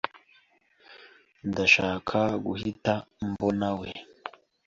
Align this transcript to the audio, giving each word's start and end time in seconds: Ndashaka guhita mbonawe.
Ndashaka 1.49 2.19
guhita 2.45 2.93
mbonawe. 3.27 3.89